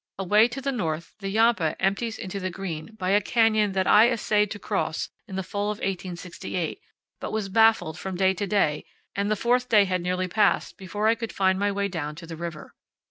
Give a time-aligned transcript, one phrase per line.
[0.17, 4.09] Away to the north the Yampa empties into the Green by a canyon that I
[4.09, 6.79] essayed to cross in the fall of 1868,
[7.19, 8.83] but was baffled from day to day,
[9.15, 12.25] and the fourth day had nearly passed before I could find my way down to
[12.25, 12.73] the river.